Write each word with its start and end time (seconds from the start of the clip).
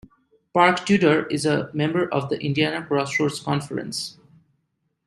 Park 0.51 0.83
Tudor 0.87 1.27
is 1.27 1.45
a 1.45 1.69
member 1.75 2.11
of 2.11 2.29
the 2.29 2.39
Indiana 2.39 2.83
Crossroads 2.83 3.39
Conference. 3.39 4.17